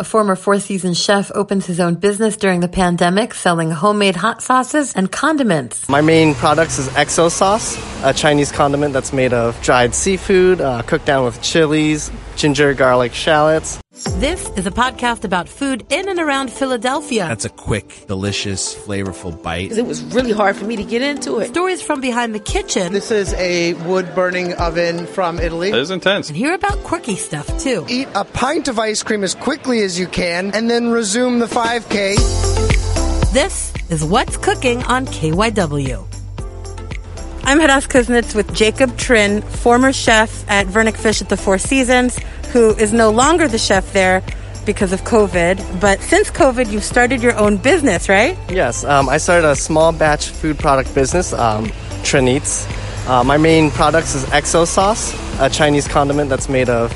A 0.00 0.04
former 0.04 0.36
Four 0.36 0.60
Seasons 0.60 0.96
chef 0.96 1.32
opens 1.34 1.66
his 1.66 1.80
own 1.80 1.96
business 1.96 2.36
during 2.36 2.60
the 2.60 2.68
pandemic, 2.68 3.34
selling 3.34 3.72
homemade 3.72 4.14
hot 4.14 4.40
sauces 4.40 4.94
and 4.94 5.10
condiments. 5.10 5.88
My 5.88 6.02
main 6.02 6.36
products 6.36 6.78
is 6.78 6.88
XO 6.90 7.28
Sauce, 7.28 7.76
a 8.04 8.14
Chinese 8.14 8.52
condiment 8.52 8.92
that's 8.92 9.12
made 9.12 9.32
of 9.32 9.60
dried 9.60 9.96
seafood, 9.96 10.60
uh, 10.60 10.82
cooked 10.82 11.04
down 11.04 11.24
with 11.24 11.42
chilies, 11.42 12.12
ginger, 12.36 12.74
garlic, 12.74 13.12
shallots. 13.12 13.80
This 14.18 14.50
is 14.56 14.66
a 14.66 14.72
podcast 14.72 15.22
about 15.22 15.48
food 15.48 15.86
in 15.90 16.08
and 16.08 16.18
around 16.18 16.50
Philadelphia. 16.50 17.28
That's 17.28 17.44
a 17.44 17.50
quick, 17.50 18.04
delicious, 18.08 18.74
flavorful 18.74 19.40
bite. 19.40 19.70
It 19.70 19.86
was 19.86 20.02
really 20.02 20.32
hard 20.32 20.56
for 20.56 20.64
me 20.64 20.74
to 20.74 20.82
get 20.82 21.02
into 21.02 21.38
it. 21.38 21.50
Stories 21.50 21.80
from 21.80 22.00
behind 22.00 22.34
the 22.34 22.40
kitchen. 22.40 22.92
This 22.92 23.12
is 23.12 23.32
a 23.34 23.74
wood 23.74 24.12
burning 24.16 24.54
oven 24.54 25.06
from 25.06 25.38
Italy. 25.38 25.68
It 25.68 25.76
is 25.76 25.92
intense. 25.92 26.30
And 26.30 26.36
hear 26.36 26.52
about 26.52 26.78
quirky 26.82 27.14
stuff 27.14 27.46
too. 27.60 27.86
Eat 27.88 28.08
a 28.16 28.24
pint 28.24 28.66
of 28.66 28.80
ice 28.80 29.04
cream 29.04 29.22
as 29.22 29.36
quickly 29.36 29.84
as 29.84 30.00
you 30.00 30.08
can 30.08 30.52
and 30.52 30.68
then 30.68 30.90
resume 30.90 31.38
the 31.38 31.46
5K. 31.46 32.16
This 33.32 33.72
is 33.88 34.04
What's 34.04 34.36
Cooking 34.36 34.82
on 34.82 35.06
KYW. 35.06 36.17
I'm 37.48 37.60
Hadas 37.60 37.88
Kuznits 37.88 38.34
with 38.34 38.52
Jacob 38.52 38.90
Trinh, 38.98 39.42
former 39.42 39.90
chef 39.90 40.44
at 40.50 40.66
Vernick 40.66 40.98
Fish 40.98 41.22
at 41.22 41.30
the 41.30 41.36
Four 41.38 41.56
Seasons, 41.56 42.18
who 42.52 42.74
is 42.74 42.92
no 42.92 43.08
longer 43.08 43.48
the 43.48 43.56
chef 43.56 43.90
there 43.94 44.22
because 44.66 44.92
of 44.92 45.00
COVID. 45.04 45.80
But 45.80 46.02
since 46.02 46.30
COVID, 46.30 46.70
you've 46.70 46.84
started 46.84 47.22
your 47.22 47.34
own 47.38 47.56
business, 47.56 48.10
right? 48.10 48.36
Yes, 48.50 48.84
um, 48.84 49.08
I 49.08 49.16
started 49.16 49.48
a 49.48 49.56
small 49.56 49.92
batch 49.92 50.28
food 50.28 50.58
product 50.58 50.94
business, 50.94 51.32
um, 51.32 51.68
Trinh 52.04 52.28
Eats. 52.28 52.68
Uh, 53.08 53.24
my 53.24 53.38
main 53.38 53.70
products 53.70 54.14
is 54.14 54.26
XO 54.26 54.66
Sauce, 54.66 55.14
a 55.40 55.48
Chinese 55.48 55.88
condiment 55.88 56.28
that's 56.28 56.50
made 56.50 56.68
of 56.68 56.92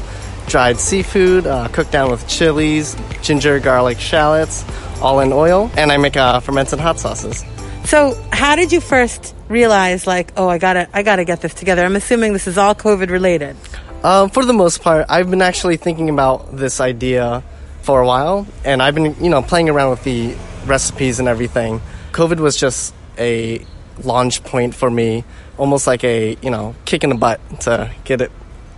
dried 0.48 0.78
seafood, 0.78 1.46
uh, 1.46 1.66
cooked 1.68 1.92
down 1.92 2.10
with 2.10 2.28
chilies, 2.28 2.94
ginger, 3.22 3.58
garlic, 3.58 3.98
shallots, 3.98 4.66
all 5.00 5.20
in 5.20 5.32
oil, 5.32 5.70
and 5.78 5.90
I 5.90 5.96
make 5.96 6.18
uh, 6.18 6.40
fermented 6.40 6.78
hot 6.78 7.00
sauces. 7.00 7.42
So, 7.84 8.22
how 8.32 8.54
did 8.54 8.70
you 8.70 8.82
first 8.82 9.34
realize, 9.52 10.06
like, 10.06 10.32
oh, 10.36 10.48
I 10.48 10.58
gotta, 10.58 10.88
I 10.92 11.02
gotta 11.02 11.24
get 11.24 11.40
this 11.40 11.54
together? 11.54 11.84
I'm 11.84 11.94
assuming 11.94 12.32
this 12.32 12.46
is 12.46 12.58
all 12.58 12.74
COVID 12.74 13.10
related. 13.10 13.56
Um, 14.02 14.30
for 14.30 14.44
the 14.44 14.52
most 14.52 14.82
part, 14.82 15.06
I've 15.08 15.30
been 15.30 15.42
actually 15.42 15.76
thinking 15.76 16.08
about 16.08 16.56
this 16.56 16.80
idea 16.80 17.44
for 17.82 18.00
a 18.00 18.06
while, 18.06 18.46
and 18.64 18.82
I've 18.82 18.94
been, 18.94 19.14
you 19.22 19.30
know, 19.30 19.42
playing 19.42 19.68
around 19.68 19.90
with 19.90 20.04
the 20.04 20.34
recipes 20.66 21.20
and 21.20 21.28
everything. 21.28 21.80
COVID 22.12 22.40
was 22.40 22.56
just 22.56 22.94
a 23.18 23.64
launch 24.02 24.42
point 24.42 24.74
for 24.74 24.90
me, 24.90 25.24
almost 25.58 25.86
like 25.86 26.02
a, 26.02 26.36
you 26.42 26.50
know, 26.50 26.74
kick 26.84 27.04
in 27.04 27.10
the 27.10 27.16
butt 27.16 27.40
to 27.60 27.92
get 28.04 28.20
it, 28.20 28.32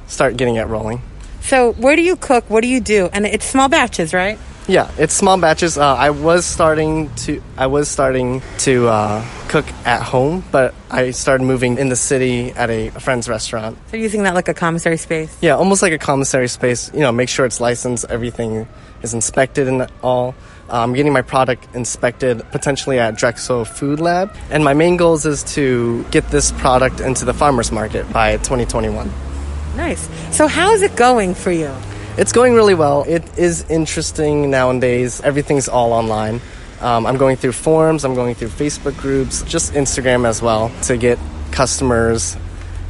start 0.07 0.37
getting 0.37 0.57
it 0.57 0.67
rolling. 0.67 1.01
So, 1.45 1.73
where 1.75 1.95
do 1.95 2.03
you 2.03 2.17
cook? 2.17 2.49
What 2.49 2.63
do 2.63 2.69
you 2.69 2.81
do? 2.81 3.11
And 3.13 3.27
it's 3.27 3.45
small 3.45 3.69
batches, 3.69 4.15
right? 4.15 4.39
Yeah, 4.67 4.91
it's 4.97 5.13
small 5.13 5.39
batches. 5.39 5.77
Uh, 5.77 5.95
I 5.95 6.09
was 6.09 6.47
starting 6.47 7.15
to 7.17 7.43
I 7.59 7.67
was 7.67 7.87
starting 7.87 8.41
to 8.61 8.89
uh, 8.89 9.23
cook 9.49 9.67
at 9.85 10.03
home, 10.03 10.43
but 10.51 10.75
I 10.91 11.11
started 11.11 11.45
moving 11.45 11.77
in 11.77 11.91
the 11.91 11.97
city 11.97 12.51
at 12.53 12.71
a, 12.71 12.89
friend's 12.93 13.29
restaurant. 13.29 13.77
So 13.91 13.99
using 13.99 14.23
that 14.23 14.35
like 14.35 14.49
a 14.49 14.55
commissary 14.55 14.97
space. 14.97 15.37
Yeah, 15.43 15.57
almost 15.57 15.83
like 15.83 15.93
a 15.93 15.99
commissary 15.99 16.49
space. 16.49 16.91
You 16.95 17.01
know, 17.01 17.13
make 17.13 17.29
sure 17.29 17.45
it's 17.45 17.61
licensed, 17.61 18.07
everything 18.09 18.67
is 19.03 19.13
inspected 19.13 19.69
and 19.69 19.87
all. 20.03 20.35
I'm 20.71 20.95
getting 20.95 21.13
my 21.13 21.21
product 21.21 21.69
inspected 21.75 22.41
potentially 22.53 22.99
at 22.99 23.17
Drexel 23.17 23.67
Food 23.67 24.01
Lab, 24.01 24.35
and 24.49 24.65
my 24.65 24.73
main 24.73 24.97
goals 24.97 25.27
is 25.27 25.43
to 25.55 26.05
get 26.05 26.27
this 26.31 26.53
product 26.53 27.01
into 27.01 27.27
the 27.27 27.35
farmers 27.35 27.71
market 27.71 28.11
by 28.15 28.39
2021. 28.39 29.13
Nice. 29.77 30.09
So 30.37 30.47
how's 30.47 30.83
it 30.83 30.97
going 30.97 31.35
for 31.35 31.51
you? 31.51 31.75
It's 32.17 32.33
going 32.33 32.55
really 32.55 32.75
well. 32.75 33.05
It 33.09 33.39
is 33.39 33.69
interesting 33.69 34.51
nowadays. 34.51 35.21
Everything's 35.21 35.69
all 35.69 35.93
online. 35.93 36.41
Um, 36.81 37.07
I'm 37.07 37.17
going 37.17 37.37
through 37.37 37.53
forums, 37.53 38.05
I'm 38.05 38.15
going 38.15 38.35
through 38.35 38.49
Facebook 38.49 38.97
groups, 38.99 39.43
just 39.43 39.73
Instagram 39.73 40.27
as 40.27 40.43
well 40.43 40.71
to 40.83 40.97
get 40.97 41.19
customers 41.51 42.37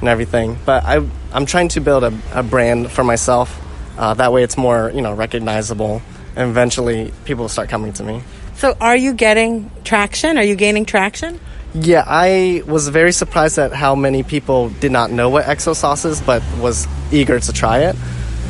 and 0.00 0.08
everything. 0.08 0.58
But 0.64 0.84
I, 0.84 1.06
I'm 1.32 1.46
trying 1.46 1.68
to 1.68 1.80
build 1.80 2.02
a, 2.02 2.12
a 2.32 2.42
brand 2.42 2.90
for 2.90 3.04
myself. 3.04 3.60
Uh, 3.96 4.14
that 4.14 4.32
way 4.32 4.42
it's 4.42 4.56
more, 4.56 4.90
you 4.92 5.00
know, 5.00 5.14
recognizable. 5.14 6.02
And 6.34 6.50
eventually 6.50 7.12
people 7.24 7.44
will 7.44 7.48
start 7.48 7.68
coming 7.68 7.92
to 7.94 8.02
me. 8.02 8.22
So 8.56 8.76
are 8.80 8.96
you 8.96 9.14
getting 9.14 9.70
traction? 9.84 10.36
Are 10.36 10.44
you 10.44 10.56
gaining 10.56 10.84
traction? 10.84 11.38
Yeah, 11.74 12.04
I 12.06 12.62
was 12.66 12.88
very 12.88 13.10
surprised 13.12 13.58
at 13.58 13.72
how 13.72 13.96
many 13.96 14.22
people 14.22 14.68
did 14.68 14.92
not 14.92 15.10
know 15.10 15.28
what 15.28 15.44
XO 15.44 15.74
Sauce 15.74 16.04
is, 16.04 16.20
but 16.20 16.42
was 16.58 16.86
eager 17.10 17.40
to 17.40 17.52
try 17.52 17.80
it. 17.80 17.96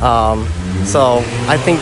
Um, 0.01 0.47
so 0.85 1.23
I 1.47 1.57
think 1.57 1.79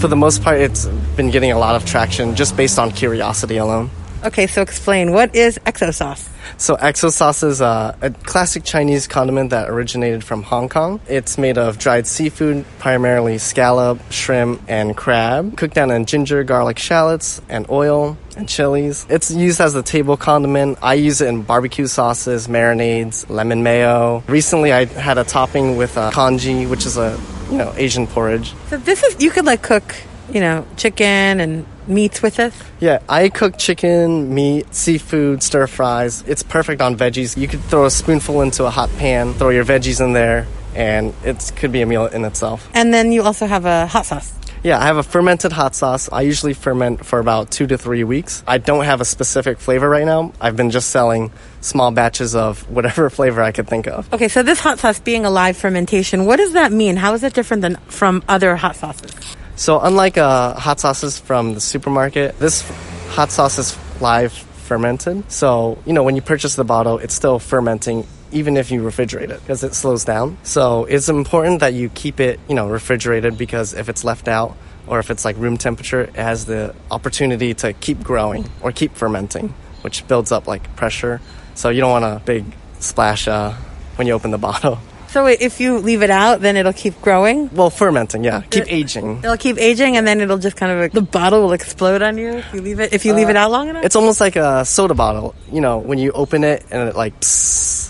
for 0.00 0.08
the 0.08 0.16
most 0.16 0.42
part, 0.42 0.60
it's 0.60 0.86
been 1.16 1.30
getting 1.30 1.50
a 1.50 1.58
lot 1.58 1.76
of 1.76 1.86
traction 1.86 2.34
just 2.34 2.56
based 2.56 2.78
on 2.78 2.90
curiosity 2.90 3.56
alone. 3.56 3.88
Okay, 4.24 4.46
so 4.46 4.62
explain 4.62 5.12
what 5.12 5.34
is 5.34 5.58
XO 5.66 5.92
sauce? 5.92 6.28
So 6.56 6.76
XO 6.76 7.10
sauce 7.10 7.42
is 7.42 7.60
a, 7.60 7.96
a, 8.00 8.10
classic 8.10 8.62
Chinese 8.62 9.08
condiment 9.08 9.50
that 9.50 9.68
originated 9.68 10.22
from 10.22 10.44
Hong 10.44 10.68
Kong. 10.68 11.00
It's 11.08 11.38
made 11.38 11.58
of 11.58 11.78
dried 11.78 12.06
seafood, 12.06 12.64
primarily 12.78 13.38
scallop, 13.38 13.98
shrimp, 14.10 14.62
and 14.68 14.96
crab, 14.96 15.56
cooked 15.56 15.74
down 15.74 15.90
in 15.90 16.04
ginger, 16.06 16.44
garlic, 16.44 16.78
shallots, 16.78 17.40
and 17.48 17.68
oil 17.68 18.16
and 18.36 18.48
chilies. 18.48 19.06
It's 19.08 19.30
used 19.30 19.60
as 19.60 19.74
a 19.74 19.82
table 19.82 20.16
condiment. 20.16 20.78
I 20.82 20.94
use 20.94 21.20
it 21.20 21.28
in 21.28 21.42
barbecue 21.42 21.86
sauces, 21.86 22.48
marinades, 22.48 23.28
lemon 23.28 23.62
mayo. 23.62 24.22
Recently, 24.26 24.72
I 24.72 24.86
had 24.86 25.18
a 25.18 25.24
topping 25.24 25.76
with 25.76 25.96
uh, 25.96 26.10
congee, 26.10 26.66
which 26.66 26.86
is 26.86 26.96
a 26.96 27.18
you 27.50 27.58
know 27.58 27.72
Asian 27.76 28.06
porridge. 28.06 28.54
So 28.68 28.76
this 28.78 29.02
is 29.02 29.22
you 29.22 29.30
could 29.30 29.44
like 29.44 29.62
cook 29.62 29.94
you 30.32 30.40
know 30.40 30.66
chicken 30.76 31.40
and 31.40 31.66
meats 31.86 32.22
with 32.22 32.38
it. 32.38 32.52
Yeah, 32.80 33.00
I 33.08 33.28
cook 33.28 33.58
chicken, 33.58 34.34
meat, 34.34 34.74
seafood, 34.74 35.42
stir 35.42 35.66
fries. 35.66 36.22
It's 36.26 36.42
perfect 36.42 36.80
on 36.80 36.96
veggies. 36.96 37.36
You 37.36 37.48
could 37.48 37.62
throw 37.64 37.86
a 37.86 37.90
spoonful 37.90 38.42
into 38.42 38.64
a 38.64 38.70
hot 38.70 38.90
pan, 38.98 39.34
throw 39.34 39.50
your 39.50 39.64
veggies 39.64 40.00
in 40.00 40.12
there, 40.12 40.46
and 40.74 41.14
it 41.24 41.52
could 41.56 41.72
be 41.72 41.82
a 41.82 41.86
meal 41.86 42.06
in 42.06 42.24
itself. 42.24 42.68
And 42.74 42.94
then 42.94 43.12
you 43.12 43.22
also 43.22 43.46
have 43.46 43.66
a 43.66 43.86
hot 43.86 44.06
sauce. 44.06 44.32
Yeah, 44.62 44.78
I 44.78 44.84
have 44.84 44.96
a 44.96 45.02
fermented 45.02 45.50
hot 45.50 45.74
sauce. 45.74 46.08
I 46.12 46.22
usually 46.22 46.54
ferment 46.54 47.04
for 47.04 47.18
about 47.18 47.50
two 47.50 47.66
to 47.66 47.76
three 47.76 48.04
weeks. 48.04 48.44
I 48.46 48.58
don't 48.58 48.84
have 48.84 49.00
a 49.00 49.04
specific 49.04 49.58
flavor 49.58 49.88
right 49.88 50.06
now. 50.06 50.32
I've 50.40 50.56
been 50.56 50.70
just 50.70 50.90
selling 50.90 51.32
small 51.60 51.90
batches 51.90 52.36
of 52.36 52.68
whatever 52.70 53.10
flavor 53.18 53.42
I 53.42 53.50
could 53.50 53.66
think 53.66 53.88
of. 53.88 54.12
Okay, 54.14 54.28
so 54.28 54.44
this 54.44 54.60
hot 54.60 54.78
sauce 54.78 55.00
being 55.00 55.24
a 55.24 55.30
live 55.30 55.56
fermentation, 55.56 56.26
what 56.26 56.36
does 56.36 56.52
that 56.52 56.70
mean? 56.70 56.94
How 56.94 57.12
is 57.14 57.24
it 57.24 57.34
different 57.34 57.62
than 57.62 57.74
from 57.88 58.22
other 58.28 58.54
hot 58.54 58.76
sauces? 58.76 59.10
So, 59.56 59.80
unlike 59.80 60.16
uh, 60.16 60.54
hot 60.54 60.78
sauces 60.78 61.18
from 61.18 61.54
the 61.54 61.60
supermarket, 61.60 62.38
this 62.38 62.62
hot 63.08 63.32
sauce 63.32 63.58
is 63.58 63.76
live 64.00 64.32
fermented. 64.32 65.30
So, 65.30 65.76
you 65.84 65.92
know, 65.92 66.04
when 66.04 66.14
you 66.14 66.22
purchase 66.22 66.54
the 66.54 66.64
bottle, 66.64 66.98
it's 66.98 67.14
still 67.14 67.40
fermenting 67.40 68.06
even 68.32 68.56
if 68.56 68.70
you 68.70 68.82
refrigerate 68.82 69.30
it 69.30 69.40
because 69.40 69.62
it 69.64 69.74
slows 69.74 70.04
down. 70.04 70.38
So 70.42 70.84
it's 70.84 71.08
important 71.08 71.60
that 71.60 71.74
you 71.74 71.88
keep 71.88 72.20
it, 72.20 72.40
you 72.48 72.54
know, 72.54 72.68
refrigerated 72.68 73.38
because 73.38 73.74
if 73.74 73.88
it's 73.88 74.04
left 74.04 74.28
out 74.28 74.56
or 74.86 74.98
if 74.98 75.10
it's 75.10 75.24
like 75.24 75.36
room 75.36 75.56
temperature, 75.56 76.02
it 76.02 76.16
has 76.16 76.44
the 76.44 76.74
opportunity 76.90 77.54
to 77.54 77.72
keep 77.72 78.02
growing 78.02 78.48
or 78.60 78.72
keep 78.72 78.94
fermenting, 78.94 79.54
which 79.82 80.06
builds 80.08 80.32
up 80.32 80.46
like 80.46 80.74
pressure. 80.76 81.20
So 81.54 81.68
you 81.68 81.80
don't 81.80 81.90
want 81.90 82.04
a 82.04 82.22
big 82.24 82.44
splash 82.80 83.28
uh, 83.28 83.52
when 83.96 84.06
you 84.06 84.14
open 84.14 84.30
the 84.30 84.38
bottle. 84.50 84.78
So 85.08 85.26
if 85.26 85.60
you 85.60 85.76
leave 85.76 86.02
it 86.02 86.08
out, 86.08 86.40
then 86.40 86.56
it'll 86.56 86.72
keep 86.72 86.98
growing. 87.02 87.50
Well, 87.54 87.68
fermenting, 87.68 88.24
yeah, 88.24 88.40
keep 88.48 88.64
aging. 88.72 89.18
It'll 89.18 89.36
keep 89.36 89.58
aging, 89.58 89.98
and 89.98 90.06
then 90.08 90.22
it'll 90.22 90.38
just 90.38 90.56
kind 90.56 90.72
of 90.72 90.92
the 90.92 91.02
bottle 91.02 91.42
will 91.42 91.52
explode 91.52 92.00
on 92.00 92.16
you 92.16 92.38
if 92.38 92.54
you 92.54 92.62
leave 92.62 92.80
it 92.80 92.94
if 92.94 93.04
you 93.04 93.12
leave 93.12 93.28
it 93.28 93.36
out 93.36 93.50
long 93.50 93.68
enough. 93.68 93.84
It's 93.84 93.94
almost 93.94 94.22
like 94.22 94.36
a 94.36 94.64
soda 94.64 94.94
bottle. 94.94 95.34
You 95.52 95.60
know, 95.60 95.76
when 95.76 95.98
you 95.98 96.12
open 96.12 96.44
it 96.44 96.64
and 96.70 96.88
it 96.88 96.96
like. 96.96 97.20
Psst. 97.20 97.81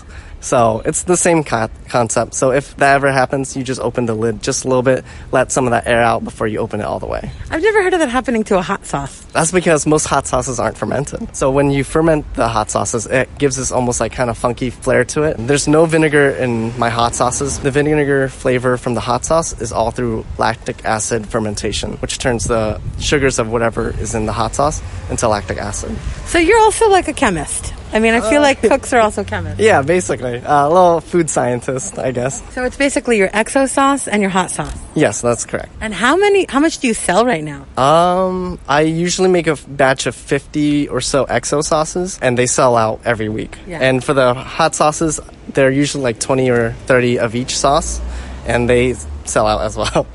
So 0.43 0.81
it's 0.83 1.03
the 1.03 1.15
same 1.15 1.45
co- 1.45 1.69
concept. 1.87 2.33
So 2.33 2.51
if 2.51 2.75
that 2.75 2.95
ever 2.95 3.11
happens, 3.11 3.55
you 3.55 3.63
just 3.63 3.79
open 3.79 4.05
the 4.07 4.13
lid 4.13 4.43
just 4.43 4.65
a 4.65 4.67
little 4.67 4.83
bit, 4.83 5.05
let 5.31 5.53
some 5.53 5.65
of 5.65 5.71
that 5.71 5.87
air 5.87 6.01
out 6.01 6.23
before 6.25 6.47
you 6.47 6.59
open 6.59 6.81
it 6.81 6.83
all 6.83 6.99
the 6.99 7.07
way. 7.07 7.31
I've 7.49 7.63
never 7.63 7.81
heard 7.81 7.93
of 7.93 7.99
that 8.01 8.09
happening 8.09 8.43
to 8.45 8.57
a 8.57 8.61
hot 8.61 8.85
sauce. 8.85 9.22
That's 9.33 9.51
because 9.51 9.85
most 9.87 10.05
hot 10.05 10.27
sauces 10.27 10.59
aren't 10.59 10.77
fermented. 10.77 11.35
So 11.35 11.49
when 11.51 11.71
you 11.71 11.83
ferment 11.83 12.31
the 12.35 12.47
hot 12.47 12.69
sauces, 12.69 13.07
it 13.07 13.35
gives 13.37 13.55
this 13.57 13.71
almost 13.71 13.99
like 13.99 14.11
kind 14.13 14.29
of 14.29 14.37
funky 14.37 14.69
flair 14.69 15.03
to 15.05 15.23
it. 15.23 15.37
There's 15.39 15.67
no 15.67 15.85
vinegar 15.85 16.29
in 16.29 16.77
my 16.79 16.89
hot 16.89 17.15
sauces. 17.15 17.59
The 17.59 17.71
vinegar 17.71 18.29
flavor 18.29 18.77
from 18.77 18.93
the 18.93 19.01
hot 19.01 19.25
sauce 19.25 19.59
is 19.59 19.71
all 19.71 19.91
through 19.91 20.25
lactic 20.37 20.85
acid 20.85 21.27
fermentation, 21.27 21.93
which 21.93 22.19
turns 22.19 22.45
the 22.45 22.79
sugars 22.99 23.39
of 23.39 23.51
whatever 23.51 23.89
is 23.99 24.13
in 24.13 24.25
the 24.27 24.33
hot 24.33 24.53
sauce 24.55 24.81
into 25.09 25.27
lactic 25.27 25.57
acid. 25.57 25.97
So 26.25 26.37
you're 26.37 26.59
also 26.59 26.89
like 26.89 27.07
a 27.07 27.13
chemist. 27.13 27.73
I 27.91 27.99
mean, 27.99 28.15
I 28.15 28.27
feel 28.27 28.41
like 28.41 28.59
cooks 28.59 28.91
are 28.93 28.99
also 28.99 29.23
chemists. 29.23 29.59
Yeah, 29.63 29.83
basically. 29.83 30.39
Uh, 30.39 30.67
a 30.67 30.69
little 30.69 30.99
food 30.99 31.29
scientist, 31.29 31.99
I 31.99 32.11
guess. 32.11 32.41
So 32.53 32.63
it's 32.63 32.75
basically 32.75 33.17
your 33.19 33.29
XO 33.29 33.69
sauce 33.69 34.07
and 34.07 34.19
your 34.19 34.31
hot 34.31 34.49
sauce. 34.49 34.75
Yes, 34.95 35.21
that's 35.21 35.45
correct. 35.45 35.71
And 35.79 35.93
how 35.93 36.17
many? 36.17 36.47
How 36.49 36.59
much 36.59 36.79
do 36.79 36.87
you 36.87 36.95
sell 36.95 37.23
right 37.23 37.43
now? 37.43 37.65
Um, 37.77 38.57
I 38.67 38.81
usually 38.81 39.22
make 39.29 39.47
a 39.47 39.55
batch 39.67 40.05
of 40.05 40.15
50 40.15 40.87
or 40.89 41.01
so 41.01 41.25
XO 41.25 41.63
sauces, 41.63 42.19
and 42.21 42.37
they 42.37 42.45
sell 42.45 42.75
out 42.75 43.01
every 43.05 43.29
week. 43.29 43.57
Yeah. 43.67 43.79
And 43.81 44.03
for 44.03 44.13
the 44.13 44.33
hot 44.33 44.75
sauces, 44.75 45.19
they're 45.53 45.71
usually 45.71 46.03
like 46.03 46.19
20 46.19 46.49
or 46.49 46.71
30 46.85 47.19
of 47.19 47.35
each 47.35 47.57
sauce, 47.57 48.01
and 48.45 48.69
they 48.69 48.93
sell 49.25 49.47
out 49.47 49.61
as 49.61 49.75
well. 49.81 50.05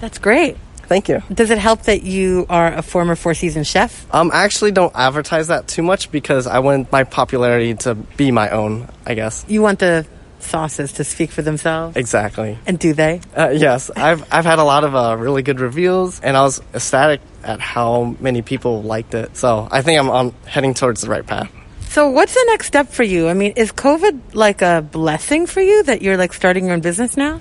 That's 0.00 0.18
great. 0.18 0.56
Thank 0.88 1.08
you. 1.08 1.20
Does 1.32 1.50
it 1.50 1.58
help 1.58 1.82
that 1.84 2.04
you 2.04 2.46
are 2.48 2.72
a 2.72 2.80
former 2.82 3.16
Four 3.16 3.34
Seasons 3.34 3.66
chef? 3.66 4.06
Um, 4.14 4.30
I 4.32 4.44
actually 4.44 4.70
don't 4.70 4.92
advertise 4.94 5.48
that 5.48 5.66
too 5.66 5.82
much 5.82 6.12
because 6.12 6.46
I 6.46 6.60
want 6.60 6.92
my 6.92 7.02
popularity 7.02 7.74
to 7.74 7.96
be 7.96 8.30
my 8.30 8.50
own, 8.50 8.88
I 9.04 9.14
guess. 9.14 9.44
You 9.48 9.62
want 9.62 9.80
the 9.80 10.06
sauces 10.38 10.92
to 10.92 11.02
speak 11.02 11.32
for 11.32 11.42
themselves, 11.42 11.96
Exactly. 11.96 12.56
and 12.66 12.78
do 12.78 12.92
they? 12.92 13.20
Uh, 13.36 13.48
yes, 13.48 13.90
I've 13.96 14.22
I've 14.32 14.44
had 14.44 14.60
a 14.60 14.62
lot 14.62 14.84
of 14.84 14.94
uh, 14.94 15.16
really 15.18 15.42
good 15.42 15.58
reviews, 15.58 16.20
and 16.20 16.36
I 16.36 16.42
was 16.42 16.62
ecstatic 16.72 17.20
at 17.46 17.60
how 17.60 18.16
many 18.20 18.42
people 18.42 18.82
liked 18.82 19.14
it. 19.14 19.36
So 19.36 19.68
I 19.70 19.82
think 19.82 19.98
I'm 19.98 20.10
on 20.10 20.34
heading 20.46 20.74
towards 20.74 21.00
the 21.00 21.08
right 21.08 21.26
path. 21.26 21.50
So 21.88 22.10
what's 22.10 22.34
the 22.34 22.44
next 22.48 22.66
step 22.66 22.88
for 22.88 23.04
you? 23.04 23.28
I 23.28 23.34
mean, 23.34 23.52
is 23.56 23.72
COVID 23.72 24.34
like 24.34 24.60
a 24.60 24.82
blessing 24.82 25.46
for 25.46 25.60
you 25.60 25.82
that 25.84 26.02
you're 26.02 26.16
like 26.16 26.32
starting 26.32 26.66
your 26.66 26.74
own 26.74 26.80
business 26.80 27.16
now? 27.16 27.40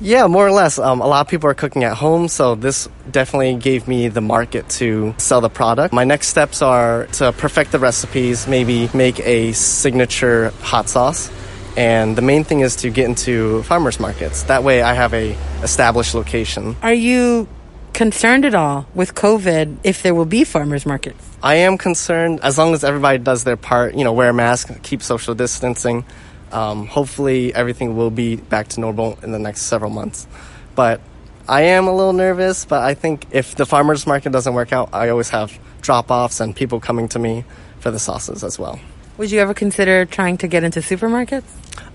Yeah, 0.00 0.26
more 0.26 0.46
or 0.46 0.50
less. 0.50 0.78
Um, 0.78 1.00
a 1.00 1.06
lot 1.06 1.20
of 1.20 1.28
people 1.28 1.48
are 1.48 1.54
cooking 1.54 1.84
at 1.84 1.96
home, 1.96 2.26
so 2.28 2.56
this 2.56 2.88
definitely 3.10 3.54
gave 3.54 3.86
me 3.86 4.08
the 4.08 4.20
market 4.20 4.68
to 4.80 5.14
sell 5.18 5.40
the 5.40 5.48
product. 5.48 5.94
My 5.94 6.04
next 6.04 6.28
steps 6.28 6.62
are 6.62 7.06
to 7.12 7.32
perfect 7.32 7.70
the 7.70 7.78
recipes, 7.78 8.48
maybe 8.48 8.90
make 8.92 9.20
a 9.20 9.52
signature 9.52 10.50
hot 10.60 10.88
sauce. 10.88 11.30
And 11.76 12.16
the 12.16 12.22
main 12.22 12.44
thing 12.44 12.60
is 12.60 12.76
to 12.76 12.90
get 12.90 13.06
into 13.06 13.62
farmers 13.62 13.98
markets. 13.98 14.42
That 14.44 14.64
way 14.64 14.82
I 14.82 14.94
have 14.94 15.14
a 15.14 15.36
established 15.62 16.14
location. 16.14 16.76
Are 16.82 16.92
you 16.92 17.48
concerned 17.94 18.44
at 18.44 18.54
all 18.54 18.86
with 18.94 19.14
COVID 19.14 19.78
if 19.84 20.02
there 20.02 20.14
will 20.14 20.26
be 20.26 20.44
farmers 20.44 20.84
markets? 20.84 21.24
I 21.42 21.56
am 21.56 21.78
concerned 21.78 22.40
as 22.42 22.58
long 22.58 22.74
as 22.74 22.84
everybody 22.84 23.18
does 23.18 23.44
their 23.44 23.56
part, 23.56 23.94
you 23.94 24.04
know, 24.04 24.12
wear 24.12 24.30
a 24.30 24.34
mask, 24.34 24.82
keep 24.82 25.02
social 25.02 25.34
distancing. 25.34 26.04
Um, 26.52 26.86
hopefully, 26.86 27.54
everything 27.54 27.96
will 27.96 28.10
be 28.10 28.36
back 28.36 28.68
to 28.68 28.80
normal 28.80 29.18
in 29.22 29.32
the 29.32 29.38
next 29.38 29.62
several 29.62 29.90
months. 29.90 30.26
But 30.74 31.00
I 31.48 31.62
am 31.62 31.86
a 31.86 31.94
little 31.94 32.12
nervous, 32.12 32.64
but 32.64 32.82
I 32.82 32.94
think 32.94 33.26
if 33.30 33.54
the 33.54 33.66
farmers 33.66 34.06
market 34.06 34.32
doesn't 34.32 34.54
work 34.54 34.72
out, 34.72 34.90
I 34.92 35.08
always 35.08 35.30
have 35.30 35.58
drop 35.80 36.10
offs 36.10 36.40
and 36.40 36.54
people 36.54 36.80
coming 36.80 37.08
to 37.08 37.18
me 37.18 37.44
for 37.80 37.90
the 37.90 37.98
sauces 37.98 38.42
as 38.44 38.58
well. 38.58 38.78
Would 39.16 39.30
you 39.30 39.40
ever 39.40 39.54
consider 39.54 40.06
trying 40.06 40.38
to 40.38 40.48
get 40.48 40.64
into 40.64 40.80
supermarkets? 40.80 41.44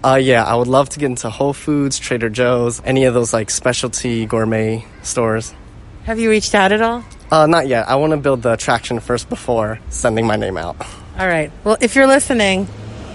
Uh, 0.04 0.16
yeah, 0.16 0.44
I 0.44 0.56
would 0.56 0.68
love 0.68 0.88
to 0.90 1.00
get 1.00 1.07
into 1.07 1.30
Whole 1.30 1.51
Foods, 1.54 2.00
Trader 2.00 2.30
Joe's, 2.30 2.81
any 2.86 3.04
of 3.04 3.13
those 3.13 3.34
like 3.34 3.50
specialty 3.50 4.25
gourmet 4.25 4.86
stores. 5.04 5.54
Have 6.10 6.18
you 6.18 6.32
reached 6.32 6.56
out 6.56 6.72
at 6.72 6.82
all? 6.82 7.06
Uh, 7.30 7.46
not 7.46 7.68
yet. 7.68 7.88
I 7.88 7.94
want 7.98 8.14
to 8.14 8.18
build 8.18 8.42
the 8.42 8.54
attraction 8.54 9.00
first 9.00 9.30
before 9.30 9.80
sending 9.90 10.26
my 10.26 10.38
name 10.38 10.58
out. 10.58 10.76
All 11.20 11.28
right. 11.28 11.52
Well, 11.64 11.78
if 11.82 11.94
you're 11.94 12.08
listening, 12.08 12.66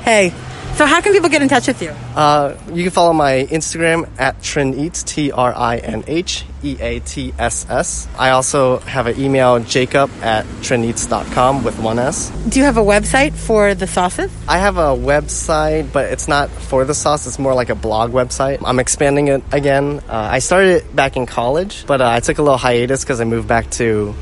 hey, 0.02 0.32
so 0.76 0.86
how 0.86 1.00
can 1.00 1.12
people 1.12 1.28
get 1.28 1.42
in 1.42 1.48
touch 1.48 1.68
with 1.68 1.80
you? 1.82 1.90
Uh, 2.14 2.56
you 2.72 2.82
can 2.82 2.90
follow 2.90 3.12
my 3.12 3.46
Instagram 3.50 4.08
at 4.18 4.38
Trinh 4.40 4.76
Eats, 4.76 5.02
T 5.02 5.30
R 5.30 5.54
I 5.54 5.76
N 5.78 6.04
H 6.06 6.44
E 6.62 6.76
A 6.80 7.00
T 7.00 7.32
S 7.38 7.66
S. 7.68 8.08
I 8.18 8.30
also 8.30 8.78
have 8.80 9.06
an 9.06 9.20
email, 9.20 9.60
jacob 9.60 10.10
at 10.22 10.44
trinheats.com 10.62 11.64
with 11.64 11.78
one 11.78 11.98
S. 11.98 12.30
Do 12.48 12.58
you 12.58 12.64
have 12.64 12.76
a 12.76 12.82
website 12.82 13.32
for 13.32 13.74
the 13.74 13.86
sauces? 13.86 14.32
I 14.48 14.58
have 14.58 14.76
a 14.76 14.96
website, 14.96 15.92
but 15.92 16.12
it's 16.12 16.28
not 16.28 16.50
for 16.50 16.84
the 16.84 16.94
sauce. 16.94 17.26
It's 17.26 17.38
more 17.38 17.54
like 17.54 17.70
a 17.70 17.74
blog 17.74 18.12
website. 18.12 18.62
I'm 18.64 18.78
expanding 18.78 19.28
it 19.28 19.42
again. 19.52 20.00
Uh, 20.08 20.28
I 20.32 20.40
started 20.40 20.76
it 20.84 20.96
back 20.96 21.16
in 21.16 21.26
college, 21.26 21.86
but 21.86 22.00
uh, 22.00 22.08
I 22.08 22.20
took 22.20 22.38
a 22.38 22.42
little 22.42 22.58
hiatus 22.58 23.04
because 23.04 23.20
I 23.20 23.24
moved 23.24 23.48
back 23.48 23.70
to, 23.72 24.14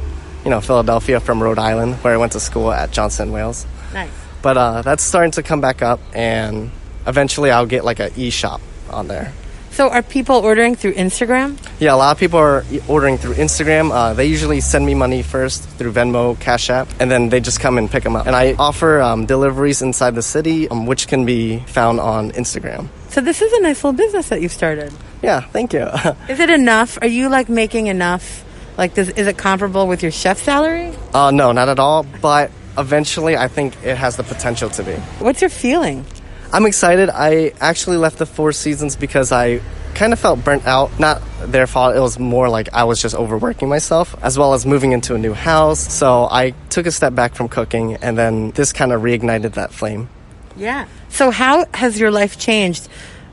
you 0.44 0.50
know, 0.50 0.60
Philadelphia 0.60 1.20
from 1.20 1.43
Rhode 1.43 1.58
Island, 1.58 1.94
where 1.96 2.12
I 2.12 2.16
went 2.16 2.32
to 2.32 2.40
school 2.40 2.70
at 2.70 2.90
Johnson 2.90 3.32
Wales. 3.32 3.66
Nice. 3.94 4.22
But 4.43 4.56
uh, 4.56 4.83
that's 4.83 5.03
starting 5.03 5.31
to 5.33 5.43
come 5.43 5.61
back 5.61 5.83
up, 5.83 6.00
and 6.15 6.71
eventually 7.06 7.50
I'll 7.50 7.67
get 7.67 7.85
like 7.85 8.00
an 8.00 8.11
e-shop 8.17 8.61
on 8.91 9.09
there. 9.09 9.33
So 9.71 9.89
are 9.89 10.03
people 10.03 10.37
ordering 10.37 10.75
through 10.75 10.94
Instagram? 10.94 11.56
Yeah, 11.81 11.94
a 11.94 11.97
lot 11.97 12.12
of 12.12 12.19
people 12.19 12.39
are 12.39 12.62
e- 12.71 12.81
ordering 12.89 13.17
through 13.17 13.35
Instagram. 13.35 13.91
Uh, 13.91 14.12
they 14.12 14.27
usually 14.27 14.61
send 14.61 14.85
me 14.85 14.93
money 14.94 15.23
first 15.23 15.62
through 15.79 15.93
Venmo, 15.93 16.39
Cash 16.39 16.69
App, 16.69 16.89
and 17.00 17.11
then 17.11 17.31
they 17.31 17.41
just 17.41 17.59
come 17.59 17.79
and 17.79 17.91
pick 17.91 18.05
them 18.05 18.15
up. 18.15 18.27
And 18.27 18.37
I 18.37 18.53
offer 18.59 19.00
um, 19.00 19.25
deliveries 19.25 19.81
inside 19.81 20.15
the 20.15 20.23
city, 20.23 20.69
um, 20.69 20.85
which 20.85 21.09
can 21.09 21.25
be 21.25 21.61
found 21.61 22.00
on 22.00 22.33
Instagram. 22.33 22.88
So 23.09 23.23
this 23.23 23.41
is 23.41 23.50
a 23.55 23.62
nice 23.62 23.83
little 23.83 23.97
business 23.97 24.29
that 24.29 24.43
you've 24.43 24.53
started. 24.53 24.93
Yeah, 25.23 25.41
thank 25.41 25.73
you. 25.73 25.83
Is 26.29 26.41
it 26.41 26.50
enough? 26.50 26.99
Are 27.00 27.06
you 27.09 27.31
like 27.31 27.49
making 27.49 27.87
enough? 27.87 28.45
Like, 28.77 28.95
does, 28.95 29.09
is 29.11 29.27
it 29.27 29.37
comparable 29.38 29.87
with 29.87 30.03
your 30.03 30.11
chef 30.12 30.38
salary? 30.43 30.93
uh, 31.15 31.31
no, 31.31 31.53
not 31.53 31.69
at 31.69 31.78
all. 31.78 32.05
But 32.21 32.50
eventually, 32.79 33.37
I 33.37 33.49
think 33.49 33.75
it 33.85 33.97
has 33.97 34.17
the 34.17 34.23
potential 34.23 34.71
to 34.71 34.83
be. 34.83 34.95
What's 35.19 35.41
your 35.41 35.50
feeling? 35.50 36.05
I'm 36.52 36.67
excited. 36.67 37.09
I 37.09 37.52
actually 37.61 37.97
left 37.97 38.19
the 38.19 38.26
Four 38.26 38.52
Seasons 38.52 38.95
because 38.95 39.33
I 39.33 39.61
kind 39.95 40.12
of 40.12 40.19
felt 40.19 40.45
burnt 40.45 40.67
out. 40.67 40.99
Not 40.99 41.23
their 41.47 41.67
fault. 41.67 41.97
It 41.97 42.00
was 42.00 42.19
more 42.19 42.49
like 42.49 42.73
I 42.75 42.85
was 42.85 43.00
just 43.00 43.14
overworking 43.14 43.69
myself, 43.69 44.14
as 44.23 44.38
well 44.38 44.52
as 44.52 44.67
moving 44.67 44.93
into 44.93 45.14
a 45.14 45.19
new 45.19 45.33
house. 45.33 45.81
So 45.81 46.29
I 46.31 46.50
took 46.69 46.87
a 46.87 46.91
step 46.91 47.14
back 47.14 47.35
from 47.35 47.49
cooking, 47.49 47.95
and 47.97 48.19
then 48.19 48.50
this 48.50 48.73
kind 48.73 48.93
of 48.93 49.00
reignited 49.02 49.55
that 49.55 49.73
flame. 49.73 50.09
Yeah. 50.57 50.87
So 51.09 51.31
how 51.31 51.64
has 51.73 51.99
your 51.99 52.11
life 52.11 52.38
changed? 52.38 52.88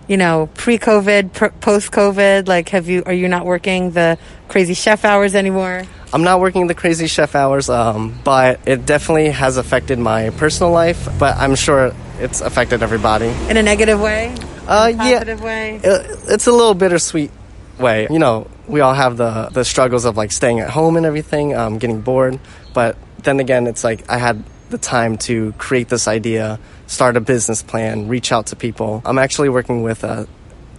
You 0.07 0.17
know, 0.17 0.49
pre-COVID, 0.55 1.33
pr- 1.33 1.47
post-COVID. 1.59 2.47
Like, 2.47 2.69
have 2.69 2.87
you 2.87 3.03
are 3.05 3.13
you 3.13 3.27
not 3.27 3.45
working 3.45 3.91
the 3.91 4.17
crazy 4.47 4.73
chef 4.73 5.05
hours 5.05 5.35
anymore? 5.35 5.83
I'm 6.13 6.23
not 6.23 6.39
working 6.39 6.67
the 6.67 6.73
crazy 6.73 7.07
chef 7.07 7.35
hours, 7.35 7.69
um, 7.69 8.17
but 8.23 8.59
it 8.65 8.85
definitely 8.85 9.29
has 9.29 9.57
affected 9.57 9.99
my 9.99 10.31
personal 10.31 10.71
life. 10.71 11.07
But 11.19 11.37
I'm 11.37 11.55
sure 11.55 11.93
it's 12.19 12.41
affected 12.41 12.81
everybody. 12.81 13.27
In 13.49 13.57
a 13.57 13.63
negative 13.63 14.01
way? 14.01 14.35
Uh, 14.67 14.87
yeah, 14.87 15.19
Positive 15.19 15.41
way? 15.41 15.79
it- 15.83 16.19
it's 16.29 16.47
a 16.47 16.51
little 16.51 16.73
bittersweet 16.73 17.31
way. 17.79 18.07
You 18.09 18.19
know, 18.19 18.47
we 18.67 18.81
all 18.81 18.93
have 18.93 19.17
the 19.17 19.49
the 19.51 19.63
struggles 19.63 20.05
of 20.05 20.17
like 20.17 20.31
staying 20.31 20.59
at 20.59 20.69
home 20.69 20.97
and 20.97 21.05
everything, 21.05 21.55
um, 21.55 21.77
getting 21.77 22.01
bored. 22.01 22.39
But 22.73 22.95
then 23.23 23.39
again, 23.39 23.67
it's 23.67 23.83
like 23.83 24.03
I 24.09 24.17
had 24.17 24.43
the 24.69 24.77
time 24.77 25.17
to 25.17 25.53
create 25.57 25.89
this 25.89 26.07
idea, 26.07 26.59
start 26.87 27.17
a 27.17 27.21
business 27.21 27.61
plan, 27.63 28.07
reach 28.07 28.31
out 28.31 28.47
to 28.47 28.55
people. 28.55 29.01
I'm 29.05 29.17
actually 29.17 29.49
working 29.49 29.81
with 29.81 30.03
a 30.03 30.27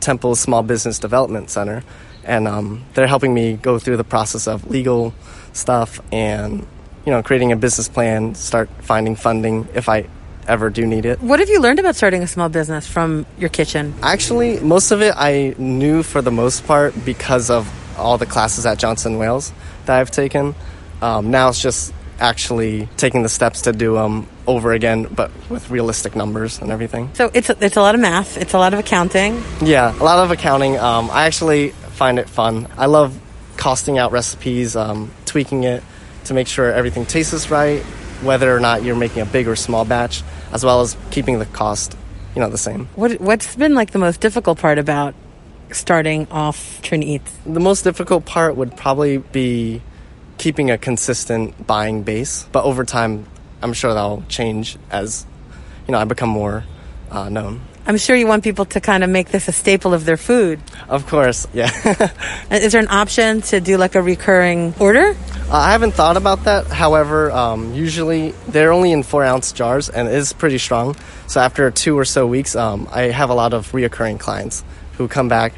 Temple 0.01 0.35
Small 0.35 0.63
Business 0.63 0.99
Development 0.99 1.49
Center, 1.49 1.85
and 2.25 2.49
um, 2.49 2.85
they're 2.95 3.07
helping 3.07 3.35
me 3.35 3.55
go 3.55 3.79
through 3.79 3.97
the 3.97 4.05
process 4.05 4.47
of 4.47 4.69
legal 4.71 5.15
stuff 5.53 6.01
and 6.13 6.67
you 7.05 7.13
know 7.13 7.23
creating 7.23 7.53
a 7.53 7.57
business 7.57 7.89
plan, 7.89 8.35
start 8.35 8.69
finding 8.81 9.17
funding 9.17 9.69
if 9.75 9.89
I 9.89 10.07
ever 10.47 10.71
do 10.71 10.87
need 10.87 11.07
it. 11.07 11.21
What 11.21 11.39
have 11.39 11.49
you 11.49 11.61
learned 11.61 11.79
about 11.79 11.97
starting 11.97 12.23
a 12.23 12.27
small 12.27 12.49
business 12.49 12.87
from 12.87 13.27
your 13.39 13.51
kitchen? 13.51 13.95
Actually, 14.03 14.59
most 14.61 14.91
of 14.91 15.01
it 15.03 15.15
I 15.17 15.55
knew 15.59 16.03
for 16.03 16.23
the 16.23 16.33
most 16.33 16.67
part 16.67 16.95
because 17.05 17.51
of 17.51 17.69
all 17.99 18.19
the 18.19 18.27
classes 18.27 18.67
at 18.67 18.79
Johnson 18.79 19.19
Wales 19.19 19.53
that 19.87 19.99
I've 19.99 20.11
taken. 20.11 20.55
Um, 21.03 21.31
now 21.31 21.49
it's 21.49 21.63
just 21.63 21.93
actually 22.19 22.89
taking 22.97 23.23
the 23.23 23.29
steps 23.29 23.63
to 23.63 23.73
do 23.73 23.95
them 23.95 24.29
over 24.51 24.73
again, 24.73 25.05
but 25.05 25.31
with 25.49 25.71
realistic 25.71 26.17
numbers 26.17 26.61
and 26.61 26.71
everything. 26.71 27.11
So 27.15 27.31
it's 27.33 27.51
it's 27.51 27.77
a 27.77 27.83
lot 27.83 27.95
of 27.95 28.01
math. 28.01 28.37
It's 28.37 28.55
a 28.55 28.59
lot 28.59 28.75
of 28.75 28.81
accounting. 28.81 29.43
Yeah, 29.63 29.95
a 29.99 30.05
lot 30.05 30.19
of 30.19 30.31
accounting. 30.31 30.79
Um, 30.79 31.11
I 31.11 31.27
actually 31.27 31.71
find 31.71 32.19
it 32.19 32.29
fun. 32.29 32.67
I 32.77 32.87
love 32.87 33.19
costing 33.57 33.99
out 33.99 34.11
recipes, 34.13 34.75
um, 34.75 35.11
tweaking 35.27 35.65
it 35.65 35.83
to 36.25 36.35
make 36.35 36.49
sure 36.49 36.73
everything 36.73 37.07
tastes 37.07 37.51
right, 37.51 37.83
whether 38.23 38.55
or 38.55 38.61
not 38.61 38.83
you're 38.83 38.97
making 38.97 39.23
a 39.23 39.27
big 39.27 39.47
or 39.49 39.57
small 39.57 39.85
batch, 39.85 40.23
as 40.53 40.65
well 40.65 40.81
as 40.81 40.97
keeping 41.11 41.39
the 41.39 41.47
cost, 41.47 41.97
you 42.35 42.41
know, 42.41 42.49
the 42.49 42.59
same. 42.59 42.89
What 42.95 43.21
what's 43.21 43.55
been 43.57 43.75
like 43.75 43.93
the 43.93 43.99
most 43.99 44.21
difficult 44.21 44.59
part 44.59 44.79
about 44.79 45.15
starting 45.71 46.27
off 46.31 46.81
Trinh 46.83 47.05
Eats? 47.05 47.33
The 47.47 47.61
most 47.61 47.83
difficult 47.83 48.25
part 48.25 48.57
would 48.57 48.77
probably 48.77 49.19
be 49.19 49.83
keeping 50.39 50.71
a 50.71 50.79
consistent 50.79 51.67
buying 51.67 52.03
base, 52.03 52.47
but 52.51 52.65
over 52.65 52.85
time, 52.85 53.27
I'm 53.63 53.73
sure 53.73 53.93
that'll 53.95 54.25
change 54.29 54.77
as 54.91 55.27
you 55.87 55.93
know 55.93 55.99
I 55.99 56.05
become 56.05 56.29
more 56.29 56.65
uh, 57.11 57.29
known. 57.29 57.61
I'm 57.87 57.97
sure 57.97 58.15
you 58.15 58.27
want 58.27 58.45
people 58.45 58.67
to 58.67 58.81
kind 58.81 59.03
of 59.03 59.11
make 59.11 59.31
this 59.31 59.49
a 59.49 59.53
staple 59.53 59.95
of 59.95 60.05
their 60.05 60.17
food. 60.17 60.61
Of 60.89 61.07
course, 61.07 61.49
yeah. 61.53 61.71
Is 62.51 62.73
there 62.73 62.81
an 62.81 62.89
option 62.89 63.41
to 63.51 63.61
do 63.61 63.79
like 63.79 63.95
a 63.95 64.03
recurring 64.03 64.75
order? 64.79 65.17
Uh, 65.51 65.57
I 65.57 65.73
haven't 65.73 65.93
thought 65.93 66.17
about 66.17 66.45
that. 66.45 66.67
However, 66.69 67.33
um, 67.33 67.75
usually 67.75 68.31
they're 68.47 68.73
only 68.73 68.93
in 68.93 69.03
four 69.03 69.25
ounce 69.25 69.51
jars 69.53 69.89
and 69.89 70.07
it 70.07 70.15
is 70.15 70.33
pretty 70.33 70.59
strong. 70.59 70.95
So 71.27 71.41
after 71.41 71.71
two 71.71 71.99
or 71.99 72.05
so 72.05 72.27
weeks, 72.27 72.55
um, 72.55 72.87
I 72.93 73.11
have 73.11 73.31
a 73.31 73.35
lot 73.35 73.55
of 73.55 73.73
reoccurring 73.73 74.21
clients 74.21 74.63
who 74.99 75.09
come 75.09 75.29
back, 75.29 75.55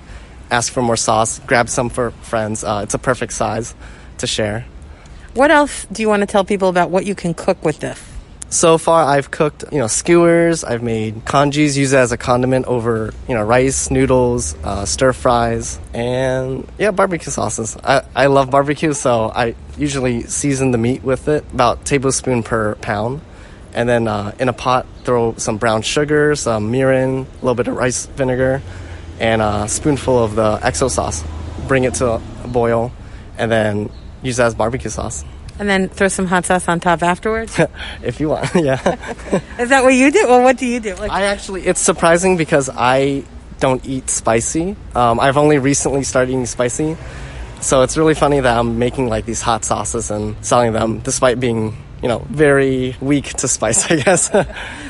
ask 0.51 0.73
for 0.73 0.81
more 0.81 0.97
sauce, 0.97 1.39
grab 1.41 1.69
some 1.69 1.91
for 1.91 2.13
friends. 2.23 2.65
Uh, 2.65 2.81
it's 2.85 2.95
a 2.95 2.99
perfect 2.99 3.35
size 3.35 3.75
to 4.19 4.27
share. 4.27 4.65
What 5.35 5.51
else 5.51 5.87
do 5.91 6.03
you 6.03 6.11
want 6.11 6.21
to 6.21 6.27
tell 6.27 6.45
people 6.45 6.69
about 6.69 6.91
what 6.91 7.07
you 7.07 7.15
can 7.15 7.33
cook 7.33 7.65
with 7.65 7.81
this? 7.81 7.99
So 8.51 8.77
far, 8.77 9.05
I've 9.05 9.31
cooked, 9.31 9.65
you 9.73 9.79
know, 9.79 9.87
skewers. 9.87 10.63
I've 10.63 10.83
made 10.83 11.25
congees, 11.25 11.79
use 11.79 11.95
it 11.95 11.97
as 11.97 12.13
a 12.13 12.19
condiment 12.19 12.67
over, 12.67 13.15
you 13.27 13.35
know, 13.35 13.43
rice, 13.43 13.91
noodles, 13.91 14.55
uh, 14.63 14.85
stir 14.85 15.15
fries, 15.15 15.81
and 15.95 16.71
yeah, 16.77 16.91
barbecue 16.91 17.33
sauces. 17.33 17.79
I, 17.83 18.03
I 18.15 18.27
love 18.27 18.51
barbecue, 18.51 18.93
so 18.93 19.33
I 19.35 19.55
usually 19.79 20.25
season 20.25 20.71
the 20.71 20.77
meat 20.77 21.03
with 21.03 21.29
it, 21.29 21.51
about 21.51 21.87
tablespoon 21.87 22.43
per 22.43 22.75
pound. 22.75 23.23
And 23.73 23.89
then 23.89 24.07
uh, 24.09 24.35
in 24.39 24.51
a 24.51 24.53
pot, 24.53 24.85
throw 25.05 25.35
some 25.39 25.57
brown 25.57 25.81
sugar, 25.81 26.37
some 26.37 26.71
mirin, 26.71 27.25
a 27.25 27.35
little 27.37 27.55
bit 27.55 27.69
of 27.69 27.77
rice 27.77 28.05
vinegar, 28.05 28.61
and 29.19 29.41
a 29.41 29.67
spoonful 29.67 30.23
of 30.23 30.35
the 30.35 30.59
XO 30.59 30.91
sauce. 30.91 31.25
Bring 31.69 31.85
it 31.85 31.95
to 31.95 32.21
a 32.45 32.49
boil, 32.49 32.93
and 33.39 33.51
then 33.51 33.89
use 34.23 34.37
that 34.37 34.47
as 34.47 34.55
barbecue 34.55 34.91
sauce. 34.91 35.25
And 35.59 35.69
then 35.69 35.89
throw 35.89 36.09
some 36.09 36.27
hot 36.27 36.47
sauce 36.47 36.67
on 36.67 36.81
top 36.81 37.03
afterwards? 37.03 37.61
if 38.03 38.21
you 38.21 38.31
want, 38.31 38.51
yeah. 38.55 38.81
Is 39.59 39.69
that 39.69 39.85
what 39.85 39.95
you 39.95 40.11
do? 40.11 40.27
Well, 40.27 40.43
what 40.43 40.57
do 40.57 40.67
you 40.67 40.81
do? 40.81 40.95
Like, 40.95 41.11
I 41.11 41.25
actually, 41.25 41.67
it's 41.67 41.81
surprising 41.81 42.37
because 42.37 42.71
I 42.73 43.25
don't 43.61 43.85
eat 43.87 44.11
spicy. 44.11 44.77
Um, 44.95 45.21
I've 45.21 45.37
only 45.37 45.59
recently 45.59 46.03
started 46.03 46.31
eating 46.31 46.47
spicy. 46.47 46.97
So 47.61 47.83
it's 47.83 47.97
really 47.97 48.15
funny 48.15 48.41
that 48.41 48.59
I'm 48.59 48.79
making 48.81 49.09
like 49.09 49.25
these 49.25 49.41
hot 49.41 49.65
sauces 49.65 50.11
and 50.11 50.35
selling 50.45 50.73
them 50.73 50.99
despite 50.99 51.39
being, 51.39 51.77
you 52.03 52.09
know, 52.09 52.19
very 52.29 52.97
weak 53.01 53.27
to 53.35 53.49
spice, 53.49 53.91
I 53.91 53.97
guess. 53.97 54.31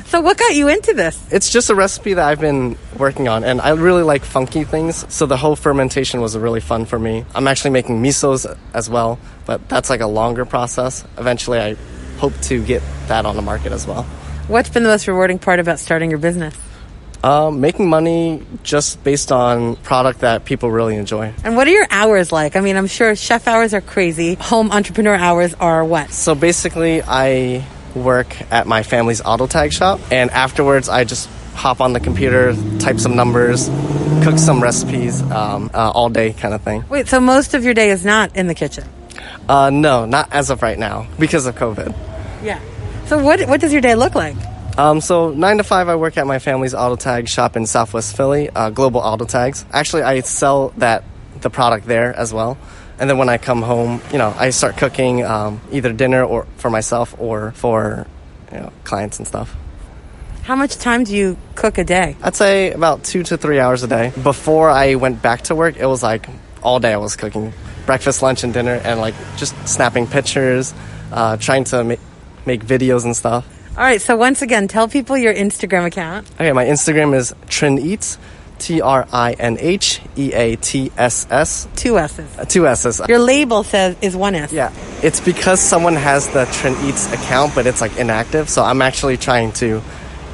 so 0.07 0.21
what 0.21 0.38
got 0.38 0.54
you 0.54 0.69
into 0.69 0.95
this? 0.95 1.21
it's 1.31 1.50
just 1.50 1.71
a 1.71 1.75
recipe 1.75 2.14
that 2.14 2.26
I've 2.26 2.40
been 2.40 2.76
working 2.99 3.28
on 3.28 3.45
and 3.45 3.61
I 3.61 3.71
really 3.71 4.02
like 4.02 4.25
funky 4.25 4.64
things. 4.64 5.04
So 5.12 5.26
the 5.26 5.37
whole 5.37 5.57
fermentation 5.57 6.21
was 6.21 6.37
really 6.37 6.61
fun 6.61 6.87
for 6.87 6.99
me. 6.99 7.25
I'm 7.35 7.47
actually 7.47 7.71
making 7.71 8.02
misos 8.02 8.47
as 8.75 8.88
well, 8.90 9.19
but 9.47 9.69
that's 9.69 9.90
like 9.90 10.00
a 10.00 10.07
longer 10.07 10.45
process. 10.45 11.04
Eventually 11.19 11.59
I 11.59 11.76
hope 12.19 12.38
to 12.42 12.64
get 12.64 12.83
that 13.09 13.26
on 13.26 13.37
the 13.37 13.42
market 13.42 13.73
as 13.73 13.87
well. 13.87 14.04
What's 14.49 14.69
been 14.71 14.83
the 14.83 14.88
most 14.88 15.07
rewarding 15.07 15.38
part 15.38 15.61
about 15.61 15.78
starting 15.78 16.11
your 16.11 16.19
business? 16.19 16.54
Um, 17.25 17.61
making 17.61 17.88
money 17.88 18.43
just 18.64 19.02
based 19.05 19.31
on 19.31 19.76
product 19.76 20.21
that 20.21 20.45
people 20.45 20.73
really 20.73 20.97
enjoy. 20.97 21.33
And 21.45 21.57
what 21.57 21.69
are 21.69 21.71
your 21.71 21.87
hours 21.88 22.33
like? 22.33 22.57
I 22.57 22.61
mean, 22.61 22.76
I'm 22.76 22.88
sure 22.88 23.14
chef 23.14 23.47
hours 23.47 23.75
are 23.75 23.81
crazy. 23.81 24.35
Home 24.35 24.73
entrepreneur 24.73 25.14
hours 25.14 25.55
are 25.55 25.85
what? 25.85 26.11
So 26.11 26.35
basically, 26.35 27.00
I 27.00 27.64
work 27.95 28.35
at 28.50 28.67
my 28.67 28.83
family's 28.83 29.21
auto 29.21 29.47
tag 29.47 29.73
shop, 29.73 30.00
and 30.11 30.31
afterwards, 30.33 30.88
I 30.88 31.05
just 31.05 31.29
hop 31.55 31.81
on 31.81 31.93
the 31.93 32.00
computer, 32.00 32.57
type 32.79 32.99
some 32.99 33.14
numbers, 33.14 33.69
cook 34.25 34.38
some 34.38 34.62
recipes, 34.62 35.23
um, 35.31 35.71
uh, 35.73 35.93
all 35.95 36.09
day 36.09 36.33
kind 36.33 36.55
of 36.55 36.62
thing. 36.62 36.85
Wait, 36.88 37.07
so 37.07 37.21
most 37.21 37.55
of 37.55 37.64
your 37.64 37.75
day 37.75 37.91
is 37.91 38.05
not 38.05 38.35
in 38.35 38.47
the 38.47 38.55
kitchen? 38.55 38.85
Uh, 39.49 39.71
no, 39.71 40.07
not 40.07 40.33
as 40.33 40.50
of 40.50 40.62
right 40.62 40.79
now 40.79 41.07
because 41.19 41.47
of 41.47 41.55
COVID. 41.55 41.95
Yeah. 42.43 42.61
So 43.07 43.23
what 43.23 43.47
what 43.49 43.61
does 43.61 43.73
your 43.73 43.83
day 43.83 43.95
look 43.95 44.14
like? 44.14 44.37
Um, 44.79 45.00
so 45.00 45.31
nine 45.31 45.59
to 45.59 45.64
five, 45.64 45.88
I 45.88 45.97
work 45.97 46.17
at 46.17 46.26
my 46.26 46.38
family's 46.38 46.75
auto 46.75 46.97
tag 46.97 47.29
shop 47.29 47.57
in 47.57 47.67
Southwest 47.67 48.17
Philly, 48.17 48.49
uh, 48.49 48.71
Global 48.71 49.00
Auto 49.00 49.26
Tags. 49.26 49.64
Actually, 49.71 50.02
I 50.02 50.21
sell 50.21 50.71
that 50.79 51.05
the 51.41 51.50
product 51.50 51.87
there 51.87 52.14
as 52.14 52.33
well. 52.33 52.57
And 52.99 53.11
then 53.11 53.19
when 53.19 53.29
I 53.29 53.37
come 53.37 53.62
home, 53.62 54.00
you 54.12 54.19
know, 54.19 54.35
I 54.37 54.50
start 54.50 54.76
cooking 54.76 55.25
um, 55.25 55.61
either 55.73 55.93
dinner 55.93 56.25
or 56.25 56.47
for 56.57 56.71
myself 56.71 57.14
or 57.19 57.52
for 57.52 58.07
you 58.50 58.59
know 58.59 58.73
clients 58.85 59.19
and 59.19 59.26
stuff. 59.26 59.55
How 60.45 60.57
much 60.57 60.76
time 60.76 61.05
do 61.05 61.14
you 61.14 61.37
cook 61.55 61.79
a 61.79 61.85
day? 61.85 62.17
I'd 62.23 62.35
say 62.35 62.73
about 62.73 63.05
two 63.05 63.23
to 63.25 63.37
three 63.37 63.61
hours 63.61 63.83
a 63.83 63.88
day. 63.88 64.12
Before 64.23 64.71
I 64.71 64.97
went 64.97 65.23
back 65.23 65.43
to 65.43 65.55
work, 65.55 65.76
it 65.76 65.87
was 65.87 66.02
like 66.02 66.26
all 66.62 66.81
day 66.81 66.93
I 66.93 66.97
was 66.97 67.17
cooking 67.17 67.52
breakfast, 67.87 68.23
lunch, 68.23 68.43
and 68.43 68.55
dinner, 68.55 68.81
and 68.85 69.00
like 69.00 69.14
just 69.37 69.55
snapping 69.69 70.07
pictures, 70.07 70.73
uh, 71.12 71.37
trying 71.37 71.64
to 71.64 71.85
ma- 71.85 71.95
make 72.47 72.64
videos 72.64 73.05
and 73.05 73.17
stuff. 73.17 73.47
All 73.75 73.83
right, 73.83 74.00
so 74.02 74.17
once 74.17 74.43
again, 74.43 74.69
tell 74.69 74.87
people 74.87 75.17
your 75.17 75.33
Instagram 75.33 75.87
account. 75.87 76.31
Okay, 76.35 76.52
my 76.52 76.67
Instagram 76.67 77.14
is 77.14 77.33
Trinh 77.47 77.81
Eats, 77.81 78.19
T 78.59 78.83
R 78.83 79.09
I 79.11 79.33
N 79.33 79.57
H 79.59 80.02
E 80.17 80.33
A 80.35 80.57
T 80.57 80.93
S 80.99 81.26
S, 81.31 81.67
Two 81.75 81.99
S's. 81.99 82.38
uh, 82.38 82.45
two 82.45 82.67
S's. 82.69 83.00
Your 83.09 83.19
label 83.19 83.64
says 83.64 83.97
is 84.02 84.14
one 84.14 84.35
S. 84.35 84.52
Yeah, 84.52 84.71
it's 85.02 85.21
because 85.21 85.59
someone 85.59 85.95
has 85.97 86.29
the 86.29 86.45
Trinh 86.47 86.76
Eats 86.87 87.11
account, 87.14 87.55
but 87.55 87.67
it's 87.67 87.81
like 87.81 87.97
inactive. 87.97 88.50
So 88.50 88.62
I'm 88.62 88.83
actually 88.83 89.17
trying 89.17 89.52
to 89.52 89.81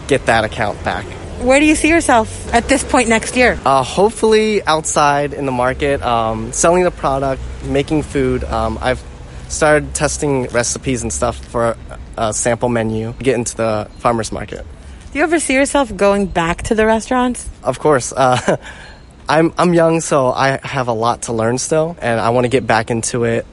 get 0.08 0.26
that 0.26 0.42
account 0.42 0.82
back. 0.82 1.04
Where 1.40 1.60
do 1.60 1.66
you 1.66 1.76
see 1.76 1.88
yourself 1.88 2.52
at 2.52 2.68
this 2.68 2.82
point 2.82 3.08
next 3.08 3.36
year? 3.36 3.56
Uh, 3.64 3.84
hopefully 3.84 4.64
outside 4.64 5.32
in 5.32 5.46
the 5.46 5.52
market, 5.52 6.02
um, 6.02 6.52
selling 6.52 6.82
the 6.82 6.90
product, 6.90 7.40
making 7.62 8.02
food. 8.02 8.42
Um, 8.42 8.78
I've 8.82 9.00
started 9.48 9.94
testing 9.94 10.44
recipes 10.48 11.02
and 11.02 11.12
stuff 11.12 11.36
for 11.36 11.76
a 12.16 12.32
sample 12.32 12.68
menu. 12.68 13.12
Get 13.18 13.34
into 13.34 13.56
the 13.56 13.90
farmers 13.98 14.32
market. 14.32 14.64
Do 15.12 15.18
you 15.18 15.24
ever 15.24 15.40
see 15.40 15.54
yourself 15.54 15.94
going 15.96 16.26
back 16.26 16.64
to 16.64 16.74
the 16.74 16.84
restaurants? 16.84 17.48
Of 17.62 17.78
course. 17.78 18.12
Uh, 18.12 18.56
I'm 19.28 19.52
I'm 19.58 19.74
young, 19.74 20.00
so 20.00 20.32
I 20.32 20.58
have 20.62 20.88
a 20.88 20.92
lot 20.92 21.22
to 21.22 21.34
learn 21.34 21.58
still, 21.58 21.96
and 22.00 22.18
I 22.18 22.30
want 22.30 22.44
to 22.44 22.48
get 22.48 22.66
back 22.66 22.90
into 22.90 23.24
it, 23.24 23.46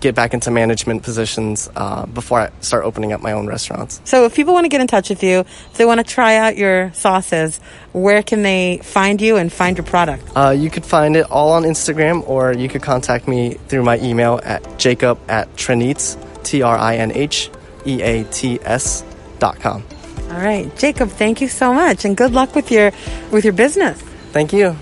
get 0.00 0.14
back 0.14 0.34
into 0.34 0.50
management 0.50 1.02
positions 1.02 1.68
uh, 1.76 2.06
before 2.06 2.40
I 2.40 2.50
start 2.60 2.84
opening 2.84 3.12
up 3.12 3.20
my 3.20 3.32
own 3.32 3.46
restaurants. 3.46 4.00
So 4.04 4.24
if 4.24 4.34
people 4.34 4.52
want 4.54 4.64
to 4.64 4.68
get 4.68 4.80
in 4.80 4.86
touch 4.86 5.08
with 5.08 5.22
you, 5.22 5.40
if 5.40 5.74
they 5.74 5.84
want 5.84 5.98
to 5.98 6.04
try 6.04 6.36
out 6.36 6.56
your 6.56 6.92
sauces, 6.92 7.58
where 7.92 8.22
can 8.22 8.42
they 8.42 8.80
find 8.82 9.20
you 9.20 9.36
and 9.36 9.52
find 9.52 9.76
your 9.76 9.86
product? 9.86 10.24
Uh, 10.36 10.50
you 10.50 10.70
could 10.70 10.84
find 10.84 11.16
it 11.16 11.30
all 11.30 11.52
on 11.52 11.62
Instagram, 11.62 12.28
or 12.28 12.52
you 12.52 12.68
could 12.68 12.82
contact 12.82 13.26
me 13.26 13.54
through 13.68 13.82
my 13.82 13.98
email 14.00 14.40
at 14.44 14.78
jacob 14.78 15.18
at 15.28 15.54
trinheats, 15.56 16.16
T 16.44 16.62
R 16.62 16.76
I 16.76 16.96
N 16.96 17.12
H 17.12 17.50
E 17.86 18.02
A 18.02 18.24
T 18.24 18.58
S 18.62 19.04
dot 19.38 19.58
com. 19.60 19.82
All 20.30 20.38
right, 20.38 20.76
Jacob, 20.76 21.08
thank 21.10 21.40
you 21.40 21.48
so 21.48 21.72
much, 21.72 22.04
and 22.04 22.16
good 22.16 22.32
luck 22.32 22.54
with 22.54 22.70
your 22.70 22.90
with 23.30 23.44
your 23.44 23.52
business. 23.52 24.00
Thank 24.32 24.52
you. 24.52 24.76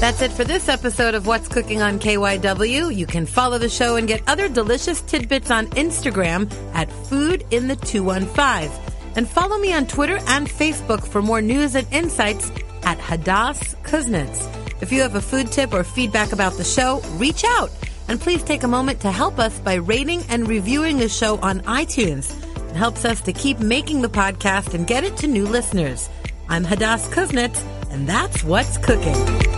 That's 0.00 0.22
it 0.22 0.30
for 0.30 0.44
this 0.44 0.68
episode 0.68 1.16
of 1.16 1.26
What's 1.26 1.48
Cooking 1.48 1.82
on 1.82 1.98
KYW. 1.98 2.94
You 2.94 3.04
can 3.04 3.26
follow 3.26 3.58
the 3.58 3.68
show 3.68 3.96
and 3.96 4.06
get 4.06 4.22
other 4.28 4.48
delicious 4.48 5.00
tidbits 5.00 5.50
on 5.50 5.66
Instagram 5.70 6.48
at 6.72 6.88
Food 7.08 7.44
in 7.50 7.66
the 7.66 7.74
215. 7.74 8.70
And 9.16 9.28
follow 9.28 9.58
me 9.58 9.72
on 9.72 9.88
Twitter 9.88 10.20
and 10.28 10.48
Facebook 10.48 11.04
for 11.04 11.20
more 11.20 11.42
news 11.42 11.74
and 11.74 11.84
insights 11.92 12.48
at 12.84 12.98
Hadas 12.98 13.74
Kuznits. 13.82 14.46
If 14.80 14.92
you 14.92 15.02
have 15.02 15.16
a 15.16 15.20
food 15.20 15.50
tip 15.50 15.74
or 15.74 15.82
feedback 15.82 16.30
about 16.30 16.52
the 16.52 16.62
show, 16.62 17.00
reach 17.16 17.42
out. 17.44 17.72
And 18.06 18.20
please 18.20 18.44
take 18.44 18.62
a 18.62 18.68
moment 18.68 19.00
to 19.00 19.10
help 19.10 19.40
us 19.40 19.58
by 19.58 19.74
rating 19.74 20.22
and 20.28 20.46
reviewing 20.46 20.98
the 20.98 21.08
show 21.08 21.38
on 21.38 21.58
iTunes. 21.62 22.32
It 22.70 22.76
helps 22.76 23.04
us 23.04 23.20
to 23.22 23.32
keep 23.32 23.58
making 23.58 24.02
the 24.02 24.08
podcast 24.08 24.74
and 24.74 24.86
get 24.86 25.02
it 25.02 25.16
to 25.16 25.26
new 25.26 25.44
listeners. 25.44 26.08
I'm 26.48 26.64
Hadas 26.64 27.12
Kuznits, 27.12 27.60
and 27.90 28.08
that's 28.08 28.44
What's 28.44 28.78
Cooking. 28.78 29.57